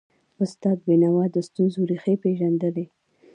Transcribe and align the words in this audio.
استاد 0.43 0.77
بینوا 0.87 1.23
د 1.35 1.37
ستونزو 1.47 1.79
ریښې 1.89 2.15
پېژندلي. 2.23 2.85